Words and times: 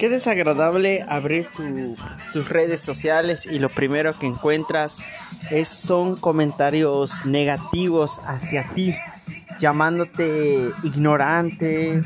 Qué 0.00 0.08
desagradable 0.08 1.04
abrir 1.06 1.46
tus 2.32 2.48
redes 2.48 2.80
sociales 2.80 3.44
y 3.44 3.58
lo 3.58 3.68
primero 3.68 4.18
que 4.18 4.26
encuentras 4.26 5.02
son 5.66 6.16
comentarios 6.16 7.26
negativos 7.26 8.18
hacia 8.26 8.72
ti, 8.72 8.96
llamándote 9.58 10.70
ignorante, 10.84 12.02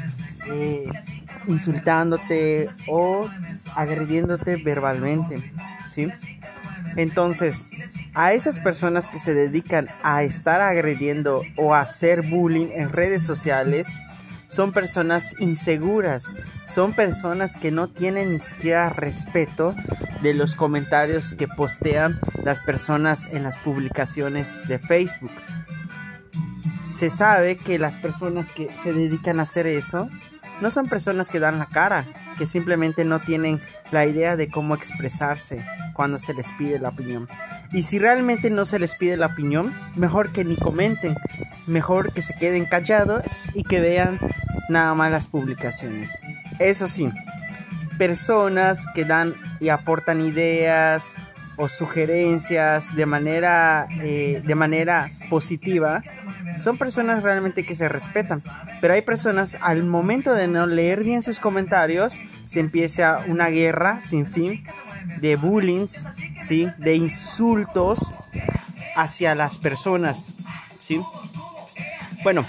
eh, 0.50 0.88
insultándote 1.46 2.68
o 2.88 3.30
agrediéndote 3.76 4.56
verbalmente, 4.56 5.52
¿sí? 5.88 6.08
Entonces, 6.96 7.70
a 8.12 8.32
esas 8.32 8.58
personas 8.58 9.08
que 9.08 9.20
se 9.20 9.34
dedican 9.34 9.88
a 10.02 10.24
estar 10.24 10.62
agrediendo 10.62 11.42
o 11.54 11.76
a 11.76 11.82
hacer 11.82 12.22
bullying 12.22 12.70
en 12.72 12.90
redes 12.90 13.24
sociales, 13.24 13.86
son 14.48 14.72
personas 14.72 15.34
inseguras, 15.40 16.24
son 16.68 16.92
personas 16.92 17.56
que 17.56 17.70
no 17.70 17.88
tienen 17.88 18.32
ni 18.32 18.40
siquiera 18.40 18.90
respeto 18.90 19.74
de 20.22 20.34
los 20.34 20.54
comentarios 20.54 21.34
que 21.34 21.48
postean 21.48 22.18
las 22.42 22.60
personas 22.60 23.26
en 23.32 23.42
las 23.42 23.56
publicaciones 23.58 24.48
de 24.68 24.78
Facebook. 24.78 25.32
Se 26.86 27.10
sabe 27.10 27.56
que 27.56 27.78
las 27.78 27.96
personas 27.96 28.50
que 28.50 28.70
se 28.82 28.92
dedican 28.92 29.40
a 29.40 29.44
hacer 29.44 29.66
eso 29.66 30.08
no 30.60 30.70
son 30.70 30.88
personas 30.88 31.28
que 31.28 31.40
dan 31.40 31.58
la 31.58 31.66
cara, 31.66 32.06
que 32.38 32.46
simplemente 32.46 33.04
no 33.04 33.20
tienen 33.20 33.60
la 33.90 34.06
idea 34.06 34.36
de 34.36 34.48
cómo 34.48 34.74
expresarse 34.74 35.64
cuando 35.92 36.18
se 36.18 36.34
les 36.34 36.46
pide 36.52 36.78
la 36.78 36.90
opinión. 36.90 37.28
Y 37.72 37.82
si 37.82 37.98
realmente 37.98 38.50
no 38.50 38.64
se 38.64 38.78
les 38.78 38.94
pide 38.94 39.16
la 39.16 39.26
opinión, 39.26 39.74
mejor 39.96 40.32
que 40.32 40.44
ni 40.44 40.56
comenten, 40.56 41.16
mejor 41.66 42.12
que 42.12 42.22
se 42.22 42.34
queden 42.34 42.66
callados 42.66 43.24
y 43.54 43.62
que 43.62 43.80
vean 43.80 44.18
nada 44.68 44.94
más 44.94 45.10
las 45.10 45.26
publicaciones. 45.26 46.10
Eso 46.58 46.88
sí, 46.88 47.10
personas 47.98 48.86
que 48.94 49.04
dan 49.04 49.34
y 49.60 49.68
aportan 49.68 50.20
ideas 50.20 51.14
o 51.56 51.68
sugerencias 51.68 52.94
de 52.96 53.06
manera, 53.06 53.86
eh, 54.00 54.42
de 54.44 54.54
manera 54.54 55.10
positiva, 55.30 56.02
son 56.58 56.78
personas 56.78 57.22
realmente 57.22 57.64
que 57.64 57.74
se 57.74 57.88
respetan. 57.88 58.42
Pero 58.80 58.94
hay 58.94 59.02
personas 59.02 59.56
al 59.60 59.84
momento 59.84 60.34
de 60.34 60.48
no 60.48 60.66
leer 60.66 61.04
bien 61.04 61.22
sus 61.22 61.38
comentarios, 61.38 62.14
se 62.44 62.60
empieza 62.60 63.24
una 63.26 63.48
guerra 63.48 64.00
sin 64.02 64.26
fin 64.26 64.64
de 65.20 65.36
bullying, 65.36 65.86
¿sí? 66.46 66.68
de 66.78 66.94
insultos 66.94 67.98
hacia 68.96 69.34
las 69.34 69.58
personas. 69.58 70.26
¿sí? 70.80 71.00
Bueno, 72.24 72.44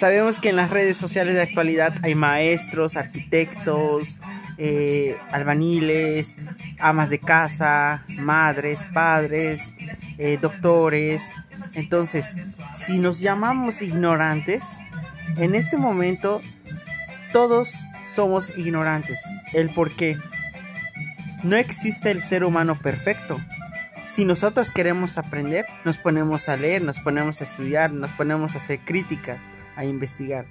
Sabemos 0.00 0.40
que 0.40 0.48
en 0.48 0.56
las 0.56 0.70
redes 0.70 0.96
sociales 0.96 1.34
de 1.34 1.42
actualidad 1.42 1.92
hay 2.02 2.14
maestros, 2.14 2.96
arquitectos, 2.96 4.18
eh, 4.56 5.14
albaniles, 5.30 6.36
amas 6.78 7.10
de 7.10 7.18
casa, 7.18 8.04
madres, 8.08 8.86
padres, 8.94 9.74
eh, 10.16 10.38
doctores. 10.40 11.22
Entonces, 11.74 12.34
si 12.72 12.98
nos 12.98 13.20
llamamos 13.20 13.82
ignorantes, 13.82 14.64
en 15.36 15.54
este 15.54 15.76
momento 15.76 16.40
todos 17.34 17.74
somos 18.06 18.56
ignorantes. 18.56 19.20
El 19.52 19.68
por 19.68 19.94
qué. 19.94 20.16
No 21.42 21.56
existe 21.56 22.10
el 22.10 22.22
ser 22.22 22.42
humano 22.42 22.74
perfecto. 22.74 23.38
Si 24.10 24.24
nosotros 24.24 24.72
queremos 24.72 25.18
aprender, 25.18 25.66
nos 25.84 25.96
ponemos 25.96 26.48
a 26.48 26.56
leer, 26.56 26.82
nos 26.82 26.98
ponemos 26.98 27.40
a 27.40 27.44
estudiar, 27.44 27.92
nos 27.92 28.10
ponemos 28.10 28.54
a 28.54 28.58
hacer 28.58 28.80
crítica 28.80 29.38
a 29.76 29.84
investigar. 29.84 30.46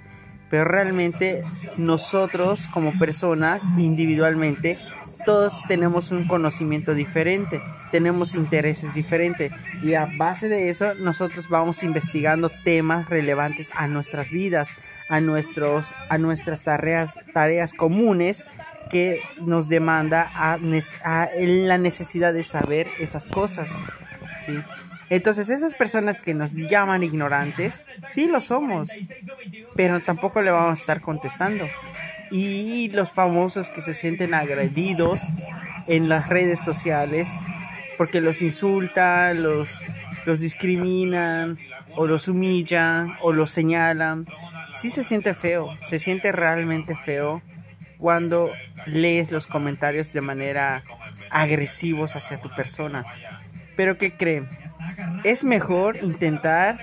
Pero 0.48 0.64
realmente 0.64 1.44
nosotros 1.76 2.66
como 2.68 2.98
personas 2.98 3.60
individualmente 3.76 4.78
todos 5.26 5.62
tenemos 5.68 6.10
un 6.10 6.26
conocimiento 6.26 6.94
diferente, 6.94 7.60
tenemos 7.92 8.34
intereses 8.34 8.94
diferentes 8.94 9.52
y 9.82 9.92
a 9.92 10.06
base 10.06 10.48
de 10.48 10.70
eso 10.70 10.94
nosotros 10.94 11.50
vamos 11.50 11.82
investigando 11.82 12.50
temas 12.64 13.10
relevantes 13.10 13.70
a 13.76 13.86
nuestras 13.88 14.30
vidas, 14.30 14.70
a, 15.10 15.20
nuestros, 15.20 15.86
a 16.08 16.16
nuestras 16.16 16.62
tareas, 16.62 17.14
tareas 17.34 17.74
comunes 17.74 18.46
que 18.90 19.22
nos 19.40 19.68
demanda 19.68 20.30
a, 20.34 20.58
la 20.58 21.78
necesidad 21.78 22.32
de 22.32 22.44
saber 22.44 22.88
esas 22.98 23.28
cosas. 23.28 23.70
¿sí? 24.44 24.58
Entonces 25.08 25.48
esas 25.48 25.74
personas 25.74 26.20
que 26.20 26.34
nos 26.34 26.52
llaman 26.52 27.02
ignorantes, 27.02 27.82
sí 28.06 28.26
lo 28.26 28.40
somos, 28.40 28.90
pero 29.74 30.00
tampoco 30.00 30.42
le 30.42 30.50
vamos 30.50 30.78
a 30.78 30.80
estar 30.80 31.00
contestando. 31.00 31.66
Y 32.30 32.90
los 32.90 33.10
famosos 33.10 33.70
que 33.70 33.80
se 33.80 33.94
sienten 33.94 34.34
agredidos 34.34 35.20
en 35.88 36.08
las 36.08 36.28
redes 36.28 36.60
sociales 36.60 37.28
porque 37.98 38.20
los 38.20 38.40
insultan, 38.40 39.42
los, 39.42 39.68
los 40.24 40.40
discriminan 40.40 41.58
o 41.96 42.06
los 42.06 42.28
humillan 42.28 43.16
o 43.20 43.32
los 43.32 43.50
señalan, 43.50 44.26
sí 44.74 44.90
se 44.90 45.04
siente 45.04 45.34
feo, 45.34 45.76
se 45.88 45.98
siente 45.98 46.32
realmente 46.32 46.96
feo 46.96 47.42
cuando 48.00 48.50
lees 48.86 49.30
los 49.30 49.46
comentarios 49.46 50.12
de 50.12 50.20
manera 50.20 50.82
agresivos 51.30 52.16
hacia 52.16 52.40
tu 52.40 52.48
persona. 52.50 53.04
Pero 53.76 53.98
¿qué 53.98 54.16
creen? 54.16 54.48
es 55.24 55.44
mejor 55.44 55.98
intentar 56.02 56.78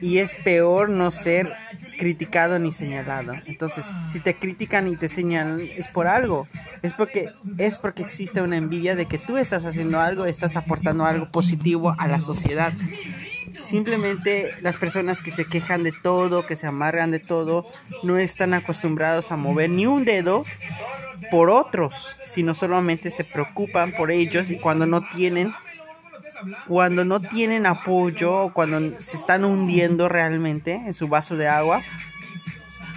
y 0.00 0.18
es 0.18 0.34
peor 0.34 0.88
no 0.88 1.10
ser 1.10 1.52
criticado 1.98 2.58
ni 2.58 2.72
señalado. 2.72 3.34
Entonces, 3.46 3.86
si 4.12 4.18
te 4.18 4.34
critican 4.34 4.88
y 4.88 4.96
te 4.96 5.08
señalan 5.08 5.60
es 5.76 5.88
por 5.88 6.06
algo. 6.06 6.48
Es 6.82 6.94
porque 6.94 7.30
es 7.58 7.76
porque 7.76 8.02
existe 8.02 8.42
una 8.42 8.56
envidia 8.56 8.96
de 8.96 9.06
que 9.06 9.18
tú 9.18 9.36
estás 9.36 9.64
haciendo 9.64 10.00
algo, 10.00 10.26
estás 10.26 10.56
aportando 10.56 11.04
algo 11.04 11.30
positivo 11.30 11.94
a 11.98 12.08
la 12.08 12.20
sociedad. 12.20 12.72
Simplemente 13.54 14.54
las 14.60 14.76
personas 14.76 15.20
que 15.20 15.30
se 15.30 15.44
quejan 15.46 15.82
de 15.82 15.92
todo, 15.92 16.46
que 16.46 16.56
se 16.56 16.66
amargan 16.66 17.10
de 17.10 17.20
todo, 17.20 17.66
no 18.02 18.18
están 18.18 18.54
acostumbrados 18.54 19.32
a 19.32 19.36
mover 19.36 19.70
ni 19.70 19.86
un 19.86 20.04
dedo 20.04 20.44
por 21.30 21.50
otros, 21.50 22.16
sino 22.24 22.54
solamente 22.54 23.10
se 23.10 23.24
preocupan 23.24 23.92
por 23.92 24.10
ellos 24.10 24.50
y 24.50 24.58
cuando 24.58 24.86
no 24.86 25.06
tienen 25.14 25.54
cuando 26.66 27.04
no 27.04 27.20
tienen 27.20 27.66
apoyo 27.66 28.32
o 28.32 28.52
cuando 28.52 29.00
se 29.00 29.16
están 29.16 29.44
hundiendo 29.44 30.08
realmente 30.08 30.72
en 30.72 30.92
su 30.92 31.06
vaso 31.06 31.36
de 31.36 31.46
agua, 31.46 31.82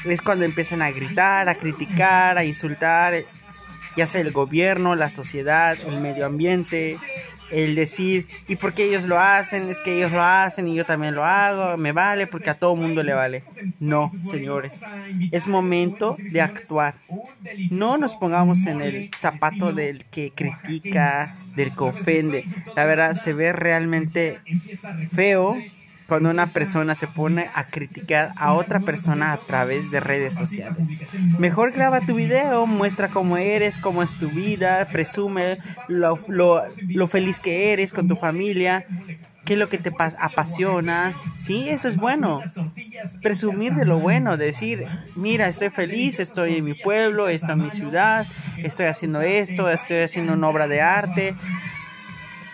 es 0.03 0.21
cuando 0.21 0.45
empiezan 0.45 0.81
a 0.81 0.91
gritar, 0.91 1.47
a 1.47 1.55
criticar, 1.55 2.37
a 2.37 2.43
insultar, 2.43 3.25
ya 3.95 4.07
sea 4.07 4.21
el 4.21 4.31
gobierno, 4.31 4.95
la 4.95 5.09
sociedad, 5.09 5.77
el 5.87 6.01
medio 6.01 6.25
ambiente, 6.25 6.97
el 7.51 7.75
decir, 7.75 8.27
¿y 8.47 8.55
por 8.55 8.73
qué 8.73 8.85
ellos 8.85 9.03
lo 9.03 9.19
hacen? 9.19 9.69
Es 9.69 9.79
que 9.79 9.97
ellos 9.97 10.11
lo 10.11 10.23
hacen 10.23 10.67
y 10.67 10.75
yo 10.75 10.85
también 10.85 11.15
lo 11.15 11.23
hago, 11.23 11.77
me 11.77 11.91
vale 11.91 12.27
porque 12.27 12.49
a 12.49 12.55
todo 12.55 12.75
mundo 12.75 13.03
le 13.03 13.13
vale. 13.13 13.43
No, 13.79 14.11
señores, 14.29 14.83
es 15.31 15.47
momento 15.47 16.17
de 16.17 16.41
actuar. 16.41 16.95
No 17.71 17.97
nos 17.97 18.15
pongamos 18.15 18.65
en 18.65 18.81
el 18.81 19.11
zapato 19.15 19.73
del 19.73 20.05
que 20.05 20.31
critica, 20.33 21.35
del 21.55 21.71
que 21.71 21.83
ofende. 21.83 22.45
La 22.75 22.85
verdad, 22.85 23.13
se 23.15 23.33
ve 23.33 23.53
realmente 23.53 24.39
feo 25.13 25.57
cuando 26.07 26.29
una 26.29 26.47
persona 26.47 26.95
se 26.95 27.07
pone 27.07 27.49
a 27.53 27.65
criticar 27.65 28.31
a 28.37 28.53
otra 28.53 28.79
persona 28.79 29.33
a 29.33 29.37
través 29.37 29.89
de 29.91 29.99
redes 29.99 30.35
sociales. 30.35 30.77
Mejor 31.39 31.71
graba 31.71 32.01
tu 32.01 32.15
video, 32.15 32.67
muestra 32.67 33.07
cómo 33.07 33.37
eres, 33.37 33.77
cómo 33.77 34.03
es 34.03 34.15
tu 34.17 34.29
vida, 34.29 34.85
presume 34.91 35.57
lo, 35.87 36.19
lo, 36.27 37.07
feliz 37.07 37.39
que 37.39 37.73
eres 37.73 37.91
con 37.91 38.07
tu 38.07 38.15
familia, 38.15 38.85
qué 39.45 39.53
es 39.53 39.59
lo 39.59 39.67
que 39.67 39.79
te 39.79 39.91
apasiona. 40.19 41.13
Sí, 41.39 41.69
eso 41.69 41.87
es 41.87 41.97
bueno. 41.97 42.41
Presumir 43.21 43.73
de 43.73 43.85
lo 43.85 43.99
bueno, 43.99 44.37
decir, 44.37 44.87
mira, 45.15 45.47
estoy 45.47 45.69
feliz, 45.69 46.19
estoy 46.19 46.57
en 46.57 46.65
mi 46.65 46.75
pueblo, 46.75 47.29
estoy 47.29 47.53
en 47.53 47.63
mi 47.63 47.71
ciudad, 47.71 48.27
estoy 48.57 48.85
haciendo 48.85 49.21
esto, 49.21 49.69
estoy 49.69 50.01
haciendo 50.01 50.33
una 50.33 50.49
obra 50.49 50.67
de 50.67 50.81
arte 50.81 51.35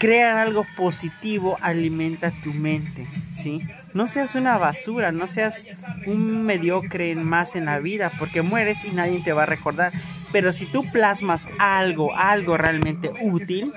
crear 0.02 0.40
algo 0.40 0.66
positivo 0.76 1.60
alimenta 1.62 2.32
tu 2.32 2.52
mente, 2.52 3.06
¿sí? 3.32 3.62
No 3.94 4.08
seas 4.08 4.34
una 4.34 4.58
basura, 4.58 5.12
no 5.12 5.28
seas 5.28 5.68
un 6.08 6.42
mediocre 6.42 7.14
más 7.14 7.56
en 7.56 7.66
la 7.66 7.78
vida, 7.78 8.12
porque 8.18 8.42
mueres 8.42 8.84
y 8.84 8.90
nadie 8.90 9.22
te 9.24 9.32
va 9.32 9.44
a 9.44 9.46
recordar. 9.46 9.94
Pero 10.32 10.54
si 10.54 10.66
tú 10.66 10.90
plasmas 10.92 11.48
algo, 11.60 12.16
algo 12.16 12.58
realmente 12.58 13.12
útil, 13.22 13.74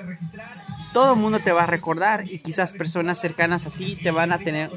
todo 0.95 1.13
el 1.13 1.21
mundo 1.21 1.41
te 1.41 1.53
va 1.53 1.65
a 1.65 1.67
recordar 1.67 2.25
y 2.27 2.39
quizás 2.39 2.73
personas 2.73 3.21
cercanas 3.21 3.67
a 3.67 3.71
ti 3.71 3.99
te 4.03 4.11
van 4.11 4.33
a 4.33 4.39
tener, 4.39 4.71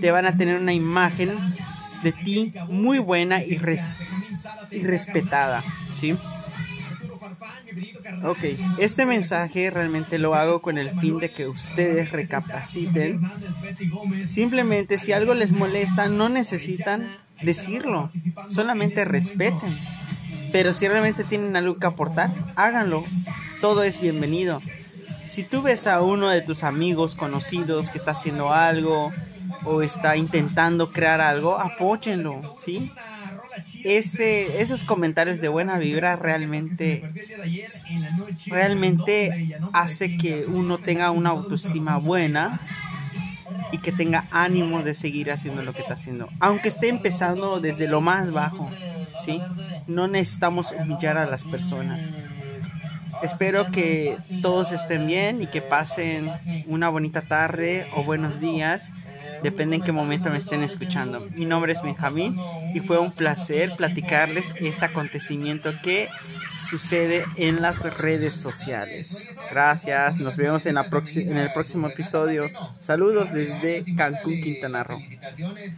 te 0.00 0.10
van 0.10 0.26
a 0.26 0.36
tener 0.36 0.58
una 0.58 0.72
imagen 0.72 1.30
de 2.02 2.10
ti 2.10 2.52
muy 2.68 2.98
buena 2.98 3.40
y, 3.40 3.52
y 4.72 4.82
respetada, 4.82 5.62
¿sí? 5.92 6.16
Ok, 8.24 8.38
este 8.78 9.06
mensaje 9.06 9.70
realmente 9.70 10.18
lo 10.18 10.34
hago 10.34 10.60
con 10.60 10.78
el 10.78 10.98
fin 11.00 11.18
de 11.18 11.30
que 11.30 11.48
ustedes 11.48 12.10
recapaciten. 12.10 13.20
Simplemente 14.26 14.98
si 14.98 15.12
algo 15.12 15.34
les 15.34 15.52
molesta, 15.52 16.08
no 16.08 16.28
necesitan 16.28 17.16
decirlo, 17.42 18.10
solamente 18.48 19.04
respeten. 19.04 19.76
Pero 20.52 20.74
si 20.74 20.86
realmente 20.86 21.24
tienen 21.24 21.56
algo 21.56 21.78
que 21.78 21.86
aportar, 21.86 22.30
háganlo. 22.56 23.04
Todo 23.60 23.82
es 23.82 24.00
bienvenido. 24.00 24.60
Si 25.28 25.44
tú 25.44 25.62
ves 25.62 25.86
a 25.86 26.02
uno 26.02 26.28
de 26.28 26.42
tus 26.42 26.62
amigos 26.62 27.14
conocidos 27.14 27.88
que 27.88 27.98
está 27.98 28.10
haciendo 28.10 28.52
algo 28.52 29.10
o 29.64 29.80
está 29.80 30.16
intentando 30.16 30.90
crear 30.92 31.22
algo, 31.22 31.58
apóyenlo, 31.58 32.56
¿sí? 32.64 32.92
Ese, 33.84 34.60
esos 34.62 34.84
comentarios 34.84 35.40
de 35.40 35.48
buena 35.48 35.78
vibra 35.78 36.16
realmente 36.16 37.02
realmente 38.46 39.58
hace 39.72 40.16
que 40.16 40.46
uno 40.46 40.78
tenga 40.78 41.10
una 41.10 41.30
autoestima 41.30 41.98
buena 41.98 42.60
y 43.72 43.78
que 43.78 43.92
tenga 43.92 44.26
ánimo 44.30 44.82
de 44.82 44.94
seguir 44.94 45.30
haciendo 45.30 45.62
lo 45.62 45.72
que 45.72 45.82
está 45.82 45.94
haciendo. 45.94 46.28
Aunque 46.40 46.68
esté 46.68 46.88
empezando 46.88 47.60
desde 47.60 47.88
lo 47.88 48.00
más 48.00 48.30
bajo, 48.30 48.70
¿sí? 49.24 49.40
No 49.86 50.08
necesitamos 50.08 50.72
humillar 50.72 51.16
a 51.16 51.26
las 51.26 51.44
personas. 51.44 52.00
Espero 53.22 53.70
que 53.70 54.16
todos 54.42 54.72
estén 54.72 55.06
bien 55.06 55.42
y 55.42 55.46
que 55.46 55.62
pasen 55.62 56.30
una 56.66 56.88
bonita 56.88 57.22
tarde 57.22 57.86
o 57.94 58.02
buenos 58.02 58.40
días 58.40 58.90
depende 59.42 59.76
en 59.76 59.82
qué 59.82 59.92
momento 59.92 60.30
me 60.30 60.38
estén 60.38 60.62
escuchando. 60.62 61.20
Mi 61.34 61.46
nombre 61.46 61.72
es 61.72 61.82
Benjamín 61.82 62.38
y 62.74 62.80
fue 62.80 62.98
un 62.98 63.12
placer 63.12 63.74
platicarles 63.76 64.52
este 64.56 64.84
acontecimiento 64.84 65.72
que 65.82 66.08
sucede 66.50 67.24
en 67.36 67.62
las 67.62 67.82
redes 67.98 68.34
sociales. 68.34 69.30
Gracias, 69.50 70.18
nos 70.20 70.36
vemos 70.36 70.66
en, 70.66 70.76
la 70.76 70.88
en 71.14 71.36
el 71.36 71.52
próximo 71.52 71.88
episodio. 71.88 72.46
Saludos 72.78 73.32
desde 73.32 73.84
Cancún, 73.96 74.40
Quintana 74.40 74.82
Roo. 74.82 75.00